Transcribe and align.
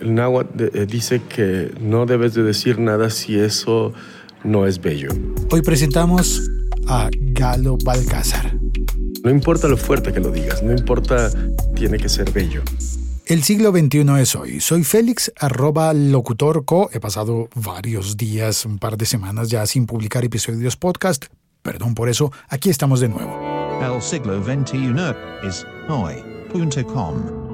El 0.00 0.14
náhuatl 0.14 0.64
eh, 0.64 0.86
dice 0.86 1.22
que 1.22 1.72
no 1.80 2.06
debes 2.06 2.34
de 2.34 2.42
decir 2.42 2.78
nada 2.78 3.10
si 3.10 3.38
eso 3.38 3.92
no 4.44 4.66
es 4.66 4.80
bello. 4.80 5.10
Hoy 5.50 5.62
presentamos 5.62 6.42
a 6.86 7.10
Galo 7.12 7.76
Balcázar. 7.84 8.56
No 9.24 9.30
importa 9.30 9.68
lo 9.68 9.76
fuerte 9.76 10.12
que 10.12 10.20
lo 10.20 10.30
digas, 10.30 10.62
no 10.62 10.72
importa, 10.72 11.30
tiene 11.74 11.98
que 11.98 12.08
ser 12.08 12.30
bello. 12.32 12.62
El 13.26 13.42
siglo 13.42 13.72
XXI 13.72 14.06
es 14.20 14.34
hoy. 14.36 14.60
Soy 14.60 14.84
Félix, 14.84 15.30
arroba 15.38 15.92
locutorco. 15.92 16.88
He 16.94 17.00
pasado 17.00 17.50
varios 17.54 18.16
días, 18.16 18.64
un 18.64 18.78
par 18.78 18.96
de 18.96 19.04
semanas 19.04 19.50
ya 19.50 19.66
sin 19.66 19.84
publicar 19.84 20.24
episodios 20.24 20.76
podcast. 20.76 21.26
Perdón 21.62 21.94
por 21.94 22.08
eso, 22.08 22.32
aquí 22.48 22.70
estamos 22.70 23.00
de 23.00 23.08
nuevo. 23.08 23.38
El 23.82 24.00
siglo 24.00 24.42
XXI 24.42 24.94
es 25.46 25.66
hoy.com 25.88 27.47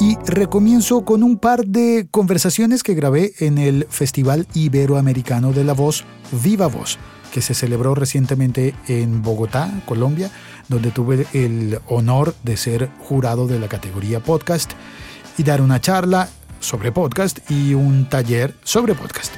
y 0.00 0.16
recomienzo 0.26 1.04
con 1.04 1.22
un 1.22 1.38
par 1.38 1.66
de 1.66 2.06
conversaciones 2.10 2.82
que 2.82 2.94
grabé 2.94 3.32
en 3.38 3.58
el 3.58 3.86
Festival 3.88 4.46
Iberoamericano 4.52 5.52
de 5.52 5.64
la 5.64 5.72
Voz, 5.72 6.04
Viva 6.32 6.66
Voz, 6.66 6.98
que 7.32 7.40
se 7.40 7.54
celebró 7.54 7.94
recientemente 7.94 8.74
en 8.88 9.22
Bogotá, 9.22 9.70
Colombia, 9.86 10.30
donde 10.68 10.90
tuve 10.90 11.26
el 11.32 11.78
honor 11.86 12.34
de 12.42 12.56
ser 12.56 12.90
jurado 12.98 13.46
de 13.46 13.58
la 13.58 13.68
categoría 13.68 14.20
podcast 14.20 14.72
y 15.38 15.44
dar 15.44 15.62
una 15.62 15.80
charla 15.80 16.28
sobre 16.60 16.92
podcast 16.92 17.50
y 17.50 17.74
un 17.74 18.08
taller 18.08 18.54
sobre 18.64 18.94
podcast. 18.94 19.32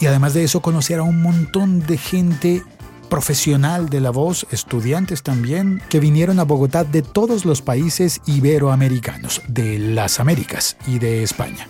Y 0.00 0.06
además 0.06 0.34
de 0.34 0.42
eso, 0.42 0.62
conocer 0.62 0.98
a 0.98 1.04
un 1.04 1.22
montón 1.22 1.86
de 1.86 1.96
gente 1.96 2.64
profesional 3.12 3.90
de 3.90 4.00
la 4.00 4.08
voz, 4.08 4.46
estudiantes 4.52 5.22
también, 5.22 5.82
que 5.90 6.00
vinieron 6.00 6.40
a 6.40 6.44
Bogotá 6.44 6.82
de 6.82 7.02
todos 7.02 7.44
los 7.44 7.60
países 7.60 8.22
iberoamericanos, 8.24 9.42
de 9.48 9.78
las 9.78 10.18
Américas 10.18 10.78
y 10.86 10.98
de 10.98 11.22
España. 11.22 11.68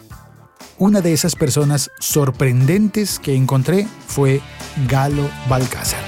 Una 0.78 1.00
de 1.00 1.12
esas 1.12 1.34
personas 1.34 1.91
sorprendentes 1.98 3.19
que 3.19 3.34
encontré 3.34 3.89
fue 4.06 4.41
Galo 4.89 5.28
Balcázar. 5.48 6.05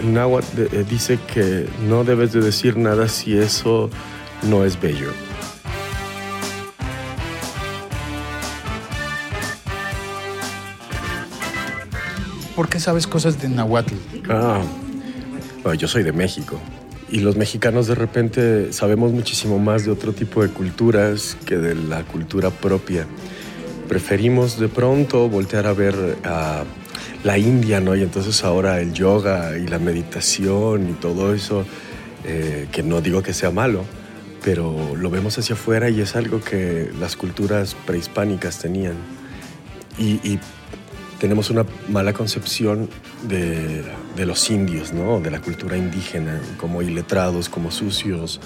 El 0.00 0.12
náhuatl 0.12 0.60
eh, 0.60 0.84
dice 0.86 1.18
que 1.32 1.66
no 1.88 2.04
debes 2.04 2.34
de 2.34 2.42
decir 2.42 2.76
nada 2.76 3.08
si 3.08 3.38
eso 3.38 3.88
no 4.42 4.66
es 4.66 4.78
bello. 4.78 5.08
¿Por 12.54 12.68
qué 12.68 12.78
sabes 12.78 13.06
cosas 13.06 13.40
de 13.42 13.48
Nahuatl? 13.48 13.94
Ah, 14.28 14.62
yo 15.76 15.88
soy 15.88 16.04
de 16.04 16.12
México. 16.12 16.60
Y 17.10 17.18
los 17.18 17.36
mexicanos 17.36 17.86
de 17.88 17.94
repente 17.94 18.72
sabemos 18.72 19.12
muchísimo 19.12 19.58
más 19.58 19.84
de 19.84 19.90
otro 19.90 20.12
tipo 20.12 20.42
de 20.42 20.50
culturas 20.50 21.36
que 21.46 21.56
de 21.56 21.74
la 21.74 22.04
cultura 22.04 22.50
propia. 22.50 23.06
Preferimos 23.88 24.58
de 24.58 24.68
pronto 24.68 25.28
voltear 25.28 25.66
a 25.66 25.72
ver 25.72 25.94
a 26.24 26.64
la 27.24 27.38
India, 27.38 27.80
¿no? 27.80 27.96
Y 27.96 28.02
entonces 28.02 28.44
ahora 28.44 28.80
el 28.80 28.92
yoga 28.92 29.58
y 29.58 29.66
la 29.66 29.78
meditación 29.78 30.90
y 30.90 30.92
todo 30.92 31.34
eso, 31.34 31.64
eh, 32.24 32.68
que 32.70 32.82
no 32.82 33.00
digo 33.00 33.22
que 33.22 33.32
sea 33.32 33.50
malo, 33.50 33.84
pero 34.44 34.94
lo 34.96 35.10
vemos 35.10 35.36
hacia 35.38 35.54
afuera 35.54 35.90
y 35.90 36.00
es 36.00 36.14
algo 36.14 36.40
que 36.40 36.90
las 37.00 37.16
culturas 37.16 37.74
prehispánicas 37.86 38.58
tenían. 38.60 38.94
Y, 39.98 40.20
y 40.28 40.38
tenemos 41.24 41.48
una 41.48 41.64
mala 41.88 42.12
concepción 42.12 42.90
de, 43.22 43.82
los 44.26 44.50
indios, 44.50 44.92
de 44.92 45.30
la 45.30 45.40
cultura 45.40 45.74
indígena, 45.74 46.38
como 46.58 46.82
iletrados, 46.82 47.48
como 47.48 47.70
sucios. 47.70 48.42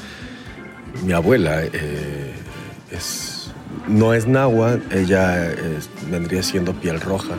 Mi 1.05 1.13
abuela 1.13 1.65
eh, 1.65 2.35
no 3.89 4.15
es 4.15 4.29
nahua, 4.29 4.79
ella 4.93 5.57
vendría 6.09 6.45
siendo 6.45 6.73
piel 6.73 7.01
roja. 7.01 7.35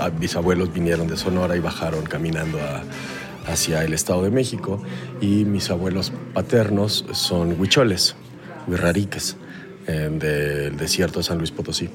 Ah, 0.00 0.10
mis 0.18 0.34
abuelos 0.34 0.72
vinieron 0.72 1.06
de 1.06 1.16
Sonora 1.16 1.54
y 1.56 1.60
bajaron 1.60 2.02
caminando 2.02 2.58
hacia 3.46 3.84
el 3.84 3.94
Estado 3.94 4.24
de 4.24 4.32
México 4.32 4.82
y 5.20 5.44
mis 5.44 5.70
abuelos 5.70 6.12
paternos 6.32 7.04
son 7.12 7.60
huicholes, 7.60 8.16
huirrariques, 8.66 9.36
eh, 9.86 10.10
del 10.10 10.76
desierto 10.76 11.20
de 11.20 11.22
San 11.22 11.38
Luis 11.38 11.52
Potosí. 11.52 11.88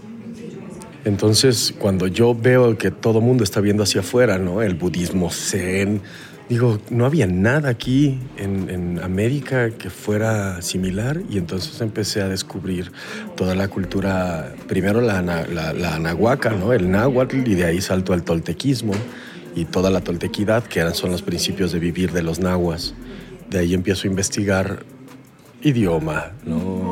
Entonces, 1.06 1.74
cuando 1.78 2.08
yo 2.08 2.36
veo 2.36 2.78
que 2.78 2.92
todo 2.92 3.22
mundo 3.22 3.44
está 3.44 3.62
viendo 3.62 3.84
hacia 3.84 4.02
afuera, 4.02 4.38
¿no? 4.38 4.62
El 4.62 4.76
budismo 4.76 5.32
zen, 5.32 6.02
digo, 6.50 6.80
no 6.90 7.06
había 7.06 7.26
nada 7.26 7.70
aquí 7.70 8.20
en, 8.38 9.00
América 9.02 9.70
que 9.70 9.90
fuera 9.90 10.62
similar 10.62 11.22
y 11.30 11.38
entonces 11.38 11.80
empecé 11.80 12.22
a 12.22 12.28
descubrir 12.28 12.92
toda 13.38 13.56
la 13.56 13.70
cultura, 13.70 14.54
primero 14.68 15.00
la, 15.00 15.22
la, 15.22 15.74
la 15.74 15.96
anahuaca, 15.96 16.50
¿no? 16.52 16.74
El 16.74 16.92
náhuatl 16.92 17.48
y 17.48 17.56
de 17.56 17.66
ahí 17.66 17.82
salto 17.82 18.12
al 18.12 18.24
toltequismo 18.24 18.94
y 19.56 19.66
toda 19.66 19.90
la 19.90 20.02
toltequidad, 20.02 20.64
que 20.64 20.82
eran, 20.82 20.96
son 20.96 21.12
los 21.12 21.22
principios 21.22 21.72
de 21.72 21.80
vivir 21.80 22.12
de 22.12 22.24
los 22.24 22.40
nahuas. 22.40 22.94
De 23.50 23.60
ahí 23.60 23.74
empiezo 23.74 24.08
a 24.08 24.12
investigar 24.12 24.84
idioma, 25.62 26.32
¿no? 26.46 26.89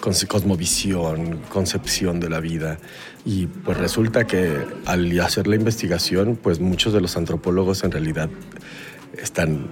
Cosmovisión, 0.00 1.40
concepción 1.48 2.20
de 2.20 2.30
la 2.30 2.40
vida. 2.40 2.78
Y 3.24 3.46
pues 3.46 3.76
resulta 3.76 4.26
que 4.26 4.58
al 4.86 5.20
hacer 5.20 5.46
la 5.46 5.56
investigación, 5.56 6.38
pues 6.40 6.60
muchos 6.60 6.92
de 6.92 7.00
los 7.00 7.16
antropólogos 7.16 7.84
en 7.84 7.90
realidad 7.90 8.30
están, 9.16 9.66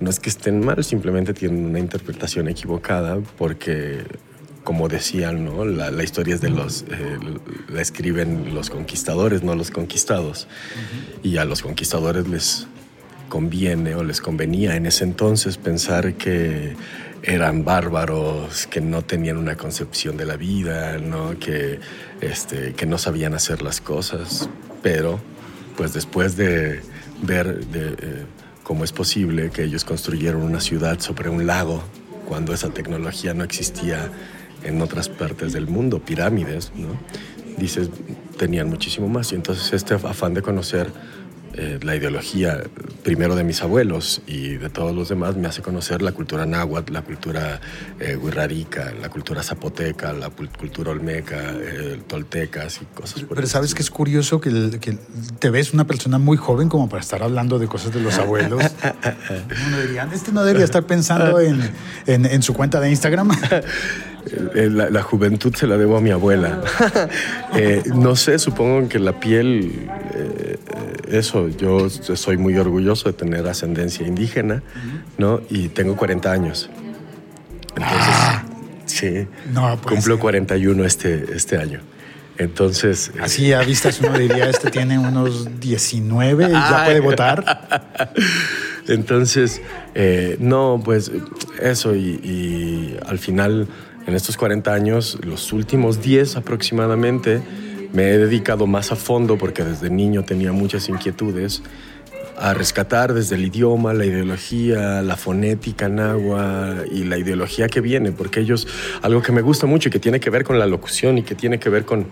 no 0.00 0.10
es 0.10 0.20
que 0.20 0.28
estén 0.28 0.64
mal, 0.64 0.82
simplemente 0.84 1.34
tienen 1.34 1.64
una 1.64 1.78
interpretación 1.78 2.48
equivocada 2.48 3.18
porque 3.38 4.04
como 4.66 4.88
decían, 4.88 5.44
¿no? 5.44 5.64
la, 5.64 6.02
historia 6.02 6.34
es 6.34 6.40
de 6.40 6.50
los, 6.50 6.82
eh, 6.90 7.18
la 7.68 7.80
escriben 7.80 8.52
los 8.52 8.68
conquistadores, 8.68 9.44
no 9.44 9.54
los 9.54 9.70
conquistados. 9.70 10.48
Y 11.22 11.36
a 11.36 11.44
los 11.44 11.62
conquistadores 11.62 12.26
les 12.26 12.66
conviene 13.28 13.94
o 13.94 14.02
les 14.02 14.20
convenía 14.20 14.74
en 14.74 14.86
ese 14.86 15.04
entonces 15.04 15.56
pensar 15.56 16.14
que 16.14 16.74
eran 17.22 17.64
bárbaros, 17.64 18.66
que 18.66 18.80
no 18.80 19.02
tenían 19.02 19.36
una 19.36 19.56
concepción 19.56 20.16
de 20.16 20.26
la 20.26 20.36
vida, 20.36 20.98
¿no? 20.98 21.38
Que, 21.38 21.80
este, 22.20 22.72
que 22.74 22.86
no 22.86 22.98
sabían 22.98 23.34
hacer 23.34 23.62
las 23.62 23.80
cosas. 23.80 24.48
Pero, 24.82 25.18
pues 25.76 25.92
después 25.92 26.36
de 26.36 26.80
ver 27.22 27.60
eh, 27.74 28.24
cómo 28.62 28.84
es 28.84 28.92
posible 28.92 29.50
que 29.50 29.64
ellos 29.64 29.84
construyeron 29.84 30.42
una 30.42 30.60
ciudad 30.60 31.00
sobre 31.00 31.28
un 31.28 31.46
lago, 31.46 31.82
cuando 32.28 32.52
esa 32.52 32.70
tecnología 32.70 33.34
no 33.34 33.44
existía 33.44 34.10
en 34.64 34.82
otras 34.82 35.08
partes 35.08 35.52
del 35.52 35.66
mundo, 35.66 36.00
pirámides, 36.00 36.72
¿no? 36.74 36.88
Dices, 37.56 37.88
tenían 38.36 38.68
muchísimo 38.68 39.08
más. 39.08 39.32
Y 39.32 39.36
entonces 39.36 39.72
este 39.72 39.94
afán 39.94 40.34
de 40.34 40.42
conocer 40.42 40.90
eh, 41.58 41.78
la 41.82 41.96
ideología 41.96 42.62
primero 43.02 43.34
de 43.34 43.42
mis 43.42 43.62
abuelos 43.62 44.20
y 44.26 44.56
de 44.56 44.68
todos 44.68 44.94
los 44.94 45.08
demás 45.08 45.36
me 45.36 45.48
hace 45.48 45.62
conocer 45.62 46.02
la 46.02 46.12
cultura 46.12 46.44
náhuatl, 46.44 46.92
la 46.92 47.00
cultura 47.02 47.60
eh, 47.98 48.18
la 49.00 49.08
cultura 49.08 49.42
zapoteca, 49.42 50.12
la 50.12 50.28
cultura 50.28 50.90
olmeca, 50.90 51.54
eh, 51.54 52.00
toltecas 52.06 52.80
y 52.82 52.84
cosas 52.94 53.22
por 53.22 53.36
Pero 53.36 53.46
sabes 53.46 53.74
que 53.74 53.80
es 53.82 53.90
curioso 53.90 54.38
que, 54.40 54.50
te 55.38 55.50
ves 55.50 55.72
una 55.72 55.86
persona 55.86 56.18
muy 56.18 56.36
joven 56.36 56.68
como 56.68 56.88
para 56.90 57.00
estar 57.00 57.22
hablando 57.22 57.58
de 57.58 57.68
cosas 57.68 57.94
de 57.94 58.00
los 58.00 58.18
abuelos. 58.18 58.62
este 60.12 60.32
no 60.32 60.44
debería 60.44 60.64
estar 60.64 60.84
pensando 60.84 61.40
en, 61.40 61.72
en 62.06 62.42
su 62.42 62.52
cuenta 62.52 62.80
de 62.80 62.90
Instagram. 62.90 63.30
Eh, 64.28 64.68
la, 64.70 65.02
juventud 65.02 65.54
se 65.54 65.66
la 65.66 65.76
debo 65.76 65.96
a 65.96 66.00
mi 66.00 66.10
abuela. 66.10 66.60
Eh, 67.54 67.82
no 67.94 68.16
sé, 68.16 68.38
supongo 68.38 68.86
que 68.86 68.98
la 68.98 69.18
piel, 69.18 69.88
eh, 70.12 70.58
eso, 71.08 71.48
yo 71.48 71.88
soy 71.88 72.36
muy 72.36 72.58
orgulloso 72.58 73.08
de 73.08 73.14
tener 73.14 73.46
ascendencia 73.46 74.06
indígena, 74.06 74.62
¿no? 75.16 75.40
Y 75.48 75.68
tengo 75.68 75.96
40 75.96 76.30
años. 76.30 76.68
Entonces, 77.70 77.98
ah. 77.98 78.44
sí, 78.84 79.26
no, 79.54 79.80
cumplo 79.80 80.18
41 80.18 80.84
este, 80.84 81.34
este 81.34 81.56
año. 81.56 81.80
Entonces. 82.36 83.10
Así 83.22 83.54
a 83.54 83.60
vistas 83.60 84.00
uno 84.02 84.18
diría, 84.18 84.50
este 84.50 84.70
tiene 84.70 84.98
unos 84.98 85.58
19 85.58 86.48
y 86.48 86.52
ya 86.52 86.82
puede 86.84 87.00
votar. 87.00 88.10
Entonces, 88.88 89.62
no, 90.40 90.82
pues 90.84 91.10
eso, 91.58 91.94
y 91.94 92.98
al 93.06 93.18
final 93.18 93.66
en 94.06 94.14
estos 94.14 94.36
40 94.36 94.72
años, 94.72 95.18
los 95.22 95.52
últimos 95.52 96.00
10 96.00 96.36
aproximadamente, 96.36 97.42
me 97.92 98.10
he 98.10 98.18
dedicado 98.18 98.66
más 98.66 98.92
a 98.92 98.96
fondo, 98.96 99.36
porque 99.36 99.64
desde 99.64 99.90
niño 99.90 100.24
tenía 100.24 100.52
muchas 100.52 100.88
inquietudes, 100.88 101.62
a 102.38 102.52
rescatar 102.54 103.14
desde 103.14 103.36
el 103.36 103.46
idioma, 103.46 103.94
la 103.94 104.04
ideología, 104.04 105.00
la 105.02 105.16
fonética 105.16 105.88
nahua 105.88 106.84
y 106.90 107.04
la 107.04 107.18
ideología 107.18 107.66
que 107.68 107.80
viene, 107.80 108.12
porque 108.12 108.40
ellos, 108.40 108.68
algo 109.02 109.22
que 109.22 109.32
me 109.32 109.40
gusta 109.40 109.66
mucho 109.66 109.88
y 109.88 109.92
que 109.92 109.98
tiene 109.98 110.20
que 110.20 110.30
ver 110.30 110.44
con 110.44 110.58
la 110.58 110.66
locución 110.66 111.18
y 111.18 111.22
que 111.22 111.34
tiene 111.34 111.58
que 111.58 111.70
ver 111.70 111.84
con 111.84 112.06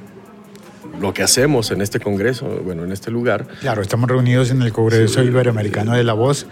lo 1.00 1.12
que 1.12 1.22
hacemos 1.22 1.70
en 1.70 1.82
este 1.82 2.00
congreso, 2.00 2.46
bueno, 2.64 2.84
en 2.84 2.92
este 2.92 3.10
lugar. 3.10 3.46
Claro, 3.60 3.82
estamos 3.82 4.08
reunidos 4.08 4.50
en 4.50 4.62
el 4.62 4.72
Congreso 4.72 5.22
Iberoamericano 5.22 5.92
de 5.92 6.04
la 6.04 6.14
Voz 6.14 6.46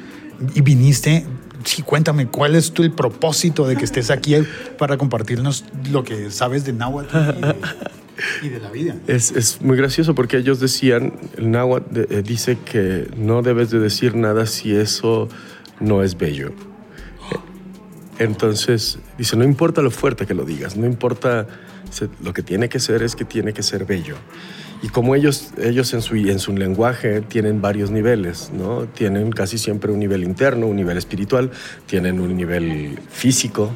y 0.55 0.61
viniste 0.61 1.25
sí, 1.64 1.82
cuéntame, 1.82 2.26
¿cuál 2.26 2.55
es 2.55 2.73
tu, 2.73 2.82
el 2.82 2.93
propósito 2.93 3.67
de 3.67 3.76
que 3.76 3.85
estés 3.85 4.11
aquí 4.11 4.35
para 4.79 4.97
compartirnos 4.97 5.64
lo 5.91 6.05
que 6.05 6.31
sabes 6.31 6.64
de 6.64 6.73
náhuatl 6.73 7.14
y 8.43 8.49
de, 8.49 8.61
la 8.61 8.70
vida? 8.70 8.97
Es, 9.06 9.31
es, 9.32 9.61
muy 9.61 9.76
gracioso 9.76 10.14
porque 10.14 10.37
ellos 10.37 10.61
decían, 10.61 11.14
el 11.37 11.50
náhuatl 11.50 12.00
eh, 12.00 12.23
dice 12.23 12.59
que 12.64 13.09
no 13.17 13.43
debes 13.43 13.70
de 13.70 13.79
decir 13.79 14.14
nada 14.14 14.47
si 14.47 14.75
eso 14.75 15.29
no 15.81 16.03
es 16.03 16.17
bello. 16.17 16.53
Entonces, 18.19 18.99
dice, 19.19 19.37
no 19.37 19.44
importa 19.44 19.82
lo 19.82 19.91
fuerte 19.91 20.26
que 20.26 20.35
lo 20.35 20.44
digas, 20.44 20.76
no 20.76 20.87
importa, 20.87 21.47
lo 22.23 22.32
que 22.32 22.43
tiene 22.43 22.69
que 22.69 22.79
ser 22.79 23.03
es 23.03 23.17
que 23.17 23.25
tiene 23.25 23.53
que 23.53 23.62
ser 23.62 23.85
bello. 23.85 24.17
Y 24.82 24.88
como 24.88 25.14
ellos, 25.14 25.52
ellos 25.62 25.94
en, 25.94 26.02
su, 26.02 26.17
en 26.17 26.38
su 26.40 26.56
lenguaje 26.56 27.20
tienen 27.20 27.62
varios 27.62 27.90
niveles, 27.90 28.50
¿no? 28.52 28.87
Tienen 28.87 29.31
casi 29.31 29.56
siempre 29.56 29.93
un 29.93 30.00
nivel 30.00 30.25
interno, 30.25 30.67
un 30.67 30.76
nivel 30.76 30.99
espiritual, 30.99 31.52
tienen 31.87 32.20
un 32.20 32.37
nivel 32.37 32.99
físico, 33.08 33.70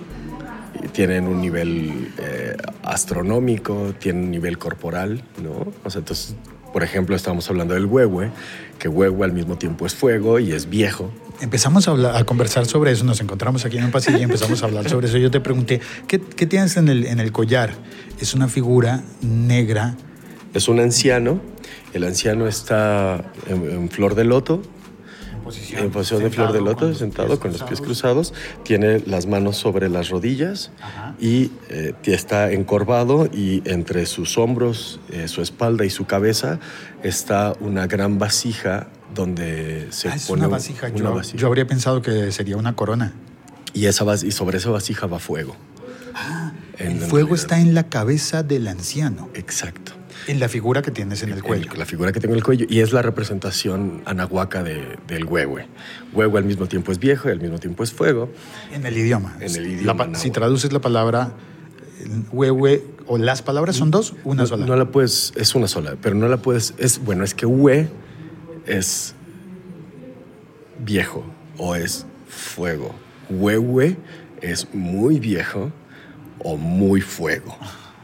tienen 0.92 1.28
un 1.28 1.40
nivel 1.40 2.12
eh, 2.18 2.56
astronómico, 2.82 3.94
tienen 4.00 4.24
un 4.24 4.30
nivel 4.32 4.58
corporal, 4.58 5.22
¿no? 5.42 5.72
O 5.84 5.90
sea, 5.90 6.00
entonces, 6.00 6.34
por 6.72 6.82
ejemplo, 6.82 7.14
estamos 7.14 7.48
hablando 7.48 7.74
del 7.74 7.86
huehue, 7.86 8.30
que 8.78 8.88
huehue 8.88 9.24
al 9.24 9.32
mismo 9.32 9.56
tiempo 9.56 9.86
es 9.86 9.94
fuego 9.94 10.40
y 10.40 10.52
es 10.52 10.68
viejo, 10.68 11.12
empezamos 11.40 11.88
a, 11.88 12.18
a, 12.18 12.24
conversar 12.24 12.66
sobre 12.66 12.92
eso, 12.92 13.04
nos 13.04 13.20
encontramos 13.20 13.64
aquí 13.64 13.78
en 13.78 13.84
un 13.84 13.90
pasillo 13.90 14.18
y 14.18 14.22
empezamos 14.22 14.62
a 14.62 14.66
hablar 14.66 14.88
sobre 14.90 15.08
eso. 15.08 15.18
Yo 15.18 15.30
te 15.30 15.40
pregunté, 15.40 15.80
¿qué, 16.06 16.20
qué 16.20 16.46
tienes 16.46 16.76
en 16.76 16.88
el, 16.88 17.06
en 17.06 17.20
el, 17.20 17.32
collar? 17.32 17.74
Es 18.20 18.34
una 18.34 18.48
figura 18.48 19.02
negra. 19.22 19.96
Es 20.56 20.68
un 20.68 20.80
anciano. 20.80 21.42
El 21.92 22.02
anciano 22.04 22.48
está 22.48 23.22
en, 23.46 23.90
flor 23.90 24.14
de 24.14 24.24
loto. 24.24 24.62
En 25.34 25.42
posición, 25.44 25.84
en 25.84 25.90
posición 25.90 26.22
de 26.22 26.30
flor 26.30 26.52
de 26.54 26.62
loto, 26.62 26.94
sentado 26.94 27.38
con 27.38 27.52
los 27.52 27.62
pies 27.62 27.82
cruzados. 27.82 28.32
Tiene 28.64 29.00
las 29.00 29.26
manos 29.26 29.58
sobre 29.58 29.90
las 29.90 30.08
rodillas 30.08 30.72
y 31.20 31.52
eh, 31.68 31.92
está 32.04 32.52
encorvado 32.52 33.28
y 33.30 33.62
entre 33.66 34.06
sus 34.06 34.38
hombros, 34.38 34.98
eh, 35.10 35.28
su 35.28 35.42
espalda 35.42 35.84
y 35.84 35.90
su 35.90 36.06
cabeza 36.06 36.58
está 37.02 37.52
una 37.60 37.86
gran 37.86 38.18
vasija 38.18 38.88
donde 39.14 39.88
se 39.90 40.08
ah, 40.08 40.14
es 40.14 40.26
pone 40.26 40.40
una 40.40 40.48
vasija. 40.48 40.88
Una 40.88 40.96
yo, 40.96 41.14
vasija. 41.14 41.36
yo, 41.36 41.46
habría 41.48 41.66
pensado 41.66 42.00
que 42.00 42.32
sería 42.32 42.56
una 42.56 42.74
corona. 42.74 43.12
Y, 43.74 43.84
esa 43.84 44.06
y 44.24 44.30
sobre 44.30 44.56
esa 44.56 44.70
vasija 44.70 45.06
va 45.06 45.18
fuego. 45.18 45.54
Ah, 46.14 46.54
el 46.78 46.98
fuego 46.98 47.34
está 47.34 47.60
en 47.60 47.74
la 47.74 47.90
cabeza 47.90 48.42
del 48.42 48.68
anciano. 48.68 49.28
Exacto. 49.34 49.92
En 50.26 50.40
la 50.40 50.48
figura 50.48 50.82
que 50.82 50.90
tienes 50.90 51.22
en 51.22 51.30
el, 51.30 51.42
cuello. 51.42 51.72
la 51.76 51.86
figura 51.86 52.12
que 52.12 52.20
tengo 52.20 52.34
en 52.34 52.38
el 52.38 52.44
cuello. 52.44 52.66
Y 52.68 52.80
es 52.80 52.92
la 52.92 53.02
representación 53.02 54.02
anahuaca 54.06 54.62
de, 54.62 54.98
del 55.06 55.24
huehue. 55.24 55.66
Huehue 56.12 56.38
al 56.38 56.44
mismo 56.44 56.66
tiempo 56.66 56.90
es 56.92 56.98
viejo 56.98 57.28
y 57.28 57.32
al 57.32 57.40
mismo 57.40 57.58
tiempo 57.58 57.84
es 57.84 57.92
fuego. 57.92 58.30
En 58.72 58.84
el 58.84 58.96
idioma. 58.96 59.36
En 59.40 59.54
el 59.54 59.66
idioma. 59.66 60.14
si 60.14 60.30
traduces 60.30 60.72
la 60.72 60.80
palabra 60.80 61.32
huehue 62.32 62.84
o 63.06 63.18
las 63.18 63.42
palabras 63.42 63.76
son 63.76 63.90
dos, 63.90 64.14
una 64.24 64.46
sola. 64.46 64.66
No 64.66 64.76
la 64.76 64.86
puedes, 64.86 65.32
es 65.36 65.54
una 65.54 65.68
sola, 65.68 65.96
pero 66.00 66.14
no 66.14 66.28
la 66.28 66.38
puedes, 66.38 66.74
es, 66.78 66.98
bueno, 66.98 67.24
es 67.24 67.34
que 67.34 67.46
hue 67.46 67.88
es 68.66 69.14
viejo 70.84 71.24
o 71.56 71.74
es 71.74 72.06
fuego. 72.28 72.94
Huehue 73.30 73.96
es 74.40 74.72
muy 74.74 75.18
viejo 75.18 75.72
o 76.38 76.56
muy 76.56 77.00
fuego. 77.00 77.56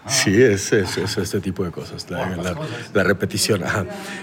Sí, 0.07 0.43
es, 0.43 0.73
es, 0.73 0.99
este 0.99 1.41
tipo 1.41 1.65
de 1.65 1.71
cosas, 1.71 2.07
la, 2.11 3.05
repetición. 3.05 3.63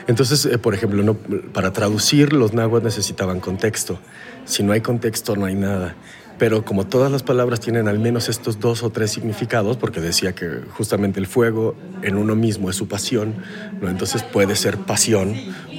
Entonces, 0.08 0.46
eh, 0.46 0.58
por 0.58 0.74
ejemplo, 0.74 1.04
no, 1.04 1.14
para 1.14 1.72
traducir 1.72 2.34
los 2.34 2.54
náhuatl 2.54 2.86
necesitaban 2.86 3.40
contexto. 3.40 3.98
Si 4.46 4.62
no 4.62 4.74
hay 4.74 4.82
contexto, 4.82 5.38
no 5.38 5.46
hay 5.46 5.56
nada. 5.56 5.96
Pero 6.38 6.66
como 6.66 6.86
todas 6.88 7.12
las 7.12 7.24
palabras 7.24 7.60
tienen 7.60 7.88
al 7.88 8.00
menos 8.00 8.30
estos 8.30 8.60
dos 8.60 8.84
o 8.84 8.90
tres 8.90 9.12
significados, 9.12 9.78
porque 9.78 10.02
decía 10.02 10.34
que 10.34 10.62
justamente 10.72 11.20
el 11.20 11.28
fuego 11.28 11.76
en 12.02 12.18
uno 12.18 12.36
mismo 12.36 12.70
es 12.70 12.76
su 12.76 12.88
pasión, 12.88 13.36
¿no? 13.82 13.90
entonces 13.90 14.24
puede 14.24 14.56
ser 14.56 14.78
pasión, 14.78 15.36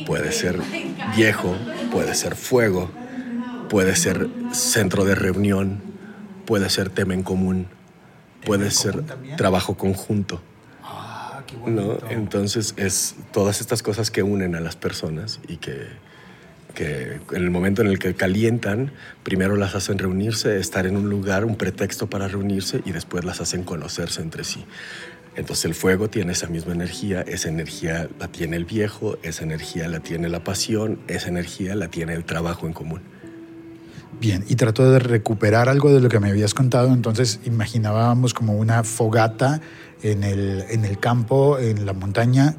puede 0.07 0.33
ser 0.33 0.59
viejo, 1.17 1.57
puede 1.91 2.15
ser 2.15 2.37
fuego, 2.37 2.91
puede 3.71 3.97
ser 3.97 4.29
centro 4.53 5.05
de 5.05 5.15
reunión, 5.15 5.81
puede 6.45 6.69
ser 6.69 6.91
tema 6.91 7.15
en 7.15 7.23
común, 7.23 7.69
puede 8.45 8.71
ser 8.71 9.03
trabajo 9.37 9.77
conjunto. 9.77 10.41
Ah, 10.83 11.43
¿no? 11.67 11.99
Entonces 12.09 12.75
es 12.77 13.17
todas 13.33 13.61
estas 13.61 13.83
cosas 13.83 14.11
que 14.11 14.23
unen 14.23 14.55
a 14.55 14.61
las 14.61 14.77
personas 14.77 15.41
y 15.49 15.57
que, 15.57 15.87
que 16.75 17.21
en 17.33 17.43
el 17.43 17.51
momento 17.51 17.83
en 17.83 17.89
el 17.89 17.99
que 17.99 18.15
calientan, 18.15 18.93
primero 19.23 19.57
las 19.57 19.75
hacen 19.75 19.99
reunirse, 19.99 20.59
estar 20.59 20.87
en 20.87 20.97
un 20.97 21.11
lugar, 21.11 21.45
un 21.45 21.57
pretexto 21.57 22.09
para 22.09 22.29
reunirse 22.29 22.83
y 22.85 22.93
después 22.93 23.25
las 23.25 23.41
hacen 23.41 23.65
conocerse 23.65 24.23
entre 24.23 24.45
sí. 24.45 24.65
Entonces 25.37 25.65
el 25.65 25.75
fuego 25.75 26.11
tiene 26.11 26.33
esa 26.33 26.49
misma 26.49 26.73
energía, 26.73 27.23
esa 27.23 27.49
energía 27.49 28.09
la 28.19 28.29
tiene 28.29 28.57
el 28.57 28.65
viejo, 28.65 29.17
esa 29.23 29.45
energía 29.45 29.89
la 29.89 30.01
tiene 30.01 30.29
la 30.29 30.43
pasión, 30.43 30.99
esa 31.07 31.29
energía 31.29 31.75
la 31.77 31.89
tiene 31.89 32.15
el 32.15 32.25
trabajo 32.25 32.67
en 32.67 32.73
común. 32.73 33.01
Bien, 34.21 34.45
y 34.49 34.57
trato 34.57 34.91
de 34.91 34.99
recuperar 34.99 35.71
algo 35.71 35.91
de 35.91 35.99
lo 36.01 36.11
que 36.11 36.21
me 36.21 36.29
habías 36.29 36.53
contado, 36.53 36.93
entonces 36.93 37.41
imaginábamos 37.47 38.35
como 38.35 38.53
una 38.53 38.85
fogata 38.85 39.63
en 40.03 40.25
el, 40.25 40.67
en 40.69 40.85
el 40.85 40.99
campo, 40.99 41.59
en 41.59 41.87
la 41.87 41.95
montaña, 41.95 42.55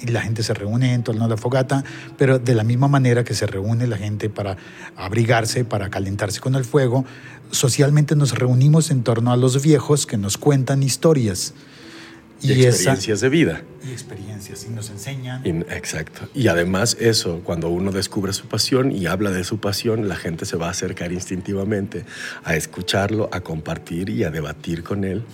y 0.00 0.06
la 0.06 0.22
gente 0.22 0.42
se 0.42 0.54
reúne 0.54 0.94
en 0.94 1.02
torno 1.02 1.26
a 1.26 1.28
la 1.28 1.36
fogata, 1.36 1.84
pero 2.16 2.38
de 2.38 2.54
la 2.54 2.64
misma 2.64 2.88
manera 2.88 3.24
que 3.24 3.34
se 3.34 3.46
reúne 3.46 3.86
la 3.86 3.98
gente 3.98 4.30
para 4.30 4.56
abrigarse, 4.96 5.66
para 5.66 5.90
calentarse 5.90 6.40
con 6.40 6.54
el 6.54 6.64
fuego, 6.64 7.04
socialmente 7.50 8.16
nos 8.16 8.34
reunimos 8.34 8.90
en 8.90 9.02
torno 9.02 9.32
a 9.32 9.36
los 9.36 9.62
viejos 9.62 10.06
que 10.06 10.16
nos 10.16 10.38
cuentan 10.38 10.82
historias. 10.82 11.52
Y, 12.42 12.52
experiencias 12.64 13.20
de 13.20 13.28
vida. 13.28 13.62
Y 13.84 13.92
experiencias, 13.92 14.64
y 14.64 14.70
nos 14.70 14.90
enseñan. 14.90 15.42
exacto. 15.70 16.28
Y 16.34 16.48
además 16.48 16.96
eso, 17.00 17.40
cuando 17.42 17.68
uno 17.70 17.92
descubre 17.92 18.32
su 18.32 18.46
pasión 18.46 18.92
y 18.92 19.06
habla 19.06 19.30
de 19.30 19.44
su 19.44 19.58
pasión, 19.58 20.08
la 20.08 20.16
gente 20.16 20.44
se 20.44 20.56
va 20.56 20.66
a 20.66 20.70
acercar 20.70 21.12
instintivamente 21.12 22.04
a 22.44 22.56
escucharlo, 22.56 23.28
a 23.32 23.40
compartir 23.40 24.10
y 24.10 24.24
a 24.24 24.30
debatir 24.30 24.82
con 24.82 25.04
él, 25.04 25.24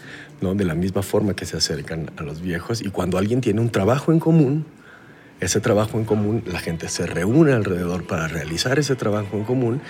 ¿no? 0.41 0.55
De 0.55 0.65
la 0.65 0.75
misma 0.75 1.03
forma 1.03 1.35
que 1.35 1.45
se 1.45 1.57
acercan 1.57 2.11
a 2.17 2.23
los 2.23 2.41
viejos. 2.41 2.83
Y 2.83 2.91
cuando 2.91 3.19
alguien 3.19 3.41
tiene 3.41 3.61
un 3.61 3.71
trabajo 3.71 4.13
en 4.13 4.21
común, 4.21 4.65
ese 5.43 5.59
trabajo 5.59 5.99
en 5.99 6.05
común, 6.05 6.45
la 6.47 6.61
gente 6.61 6.89
se 6.89 7.05
reúne 7.05 7.53
alrededor 7.53 8.07
para 8.07 8.29
realizar 8.29 8.79
ese 8.79 8.95
trabajo 8.95 9.37
en 9.37 9.43
común 9.43 9.81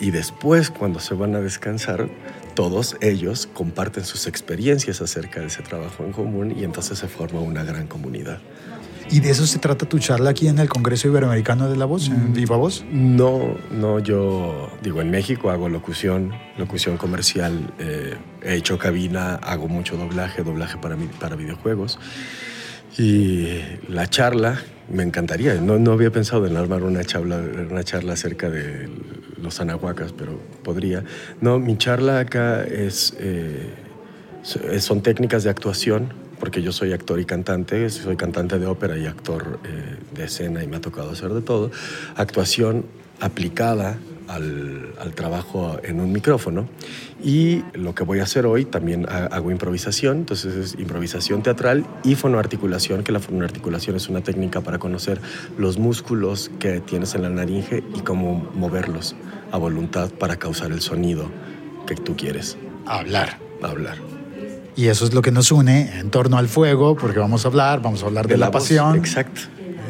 y 0.00 0.10
después 0.10 0.70
cuando 0.70 1.00
se 1.00 1.14
van 1.14 1.34
a 1.34 1.40
descansar, 1.40 2.10
todos 2.58 2.96
ellos 3.00 3.48
comparten 3.54 4.04
sus 4.04 4.26
experiencias 4.26 5.00
acerca 5.00 5.38
de 5.38 5.46
ese 5.46 5.62
trabajo 5.62 6.02
en 6.02 6.10
común 6.10 6.52
y 6.58 6.64
entonces 6.64 6.98
se 6.98 7.06
forma 7.06 7.38
una 7.38 7.62
gran 7.62 7.86
comunidad. 7.86 8.40
¿Y 9.12 9.20
de 9.20 9.30
eso 9.30 9.46
se 9.46 9.60
trata 9.60 9.88
tu 9.88 10.00
charla 10.00 10.30
aquí 10.30 10.48
en 10.48 10.58
el 10.58 10.68
Congreso 10.68 11.06
Iberoamericano 11.06 11.70
de 11.70 11.76
la 11.76 11.84
Voz, 11.84 12.08
en 12.08 12.32
Viva 12.32 12.56
Voz? 12.56 12.84
No, 12.90 13.56
no, 13.70 14.00
yo 14.00 14.72
digo, 14.82 15.00
en 15.00 15.08
México 15.08 15.50
hago 15.50 15.68
locución, 15.68 16.32
locución 16.56 16.96
comercial, 16.96 17.72
eh, 17.78 18.16
he 18.42 18.56
hecho 18.56 18.76
cabina, 18.76 19.36
hago 19.36 19.68
mucho 19.68 19.96
doblaje, 19.96 20.42
doblaje 20.42 20.78
para, 20.78 20.96
para 21.20 21.36
videojuegos. 21.36 22.00
Y 22.98 23.60
la 23.86 24.08
charla, 24.08 24.60
me 24.92 25.04
encantaría, 25.04 25.54
no, 25.60 25.78
no 25.78 25.92
había 25.92 26.10
pensado 26.10 26.44
en 26.48 26.56
armar 26.56 26.82
una 26.82 27.04
charla, 27.04 27.40
una 27.70 27.84
charla 27.84 28.14
acerca 28.14 28.50
de 28.50 28.88
los 29.42 29.60
anahuacas, 29.60 30.12
pero 30.12 30.38
podría. 30.62 31.04
No, 31.40 31.58
mi 31.58 31.76
charla 31.76 32.20
acá 32.20 32.64
es, 32.64 33.14
eh, 33.18 33.74
son 34.80 35.02
técnicas 35.02 35.44
de 35.44 35.50
actuación, 35.50 36.12
porque 36.38 36.62
yo 36.62 36.72
soy 36.72 36.92
actor 36.92 37.18
y 37.20 37.24
cantante, 37.24 37.88
soy 37.90 38.16
cantante 38.16 38.58
de 38.58 38.66
ópera 38.66 38.96
y 38.96 39.06
actor 39.06 39.58
eh, 39.64 39.96
de 40.14 40.24
escena 40.24 40.62
y 40.62 40.68
me 40.68 40.76
ha 40.76 40.80
tocado 40.80 41.10
hacer 41.10 41.32
de 41.32 41.42
todo. 41.42 41.70
Actuación 42.16 42.86
aplicada 43.20 43.98
al, 44.28 44.92
al, 45.00 45.14
trabajo 45.14 45.78
en 45.82 46.00
un 46.00 46.12
micrófono. 46.12 46.68
Y 47.22 47.64
lo 47.74 47.94
que 47.94 48.04
voy 48.04 48.20
a 48.20 48.24
hacer 48.24 48.46
hoy, 48.46 48.64
también 48.64 49.06
hago 49.08 49.50
improvisación, 49.50 50.18
entonces 50.18 50.54
es 50.54 50.74
improvisación 50.78 51.42
teatral 51.42 51.86
y 52.04 52.14
fonoarticulación, 52.14 53.02
que 53.02 53.12
la 53.12 53.20
fonoarticulación 53.20 53.96
es 53.96 54.08
una 54.08 54.20
técnica 54.20 54.60
para 54.60 54.78
conocer 54.78 55.20
los 55.56 55.78
músculos 55.78 56.50
que 56.58 56.80
tienes 56.80 57.14
en 57.14 57.22
la 57.22 57.30
naringe 57.30 57.82
y 57.94 58.00
cómo 58.00 58.50
moverlos 58.54 59.16
a 59.50 59.56
voluntad 59.56 60.10
para 60.10 60.36
causar 60.36 60.70
el 60.72 60.80
sonido 60.80 61.30
que 61.86 61.94
tú 61.94 62.16
quieres. 62.16 62.56
Hablar. 62.86 63.38
Hablar. 63.62 63.96
Y 64.76 64.86
eso 64.86 65.04
es 65.04 65.12
lo 65.12 65.22
que 65.22 65.32
nos 65.32 65.50
une 65.50 65.98
en 65.98 66.10
torno 66.10 66.38
al 66.38 66.46
fuego, 66.46 66.96
porque 66.96 67.18
vamos 67.18 67.44
a 67.44 67.48
hablar, 67.48 67.82
vamos 67.82 68.04
a 68.04 68.06
hablar 68.06 68.28
de, 68.28 68.36
la, 68.36 68.52
pasión. 68.52 68.94
Exacto. 68.94 69.40